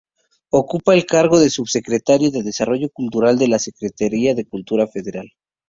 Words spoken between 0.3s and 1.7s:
Ocupa el cargo de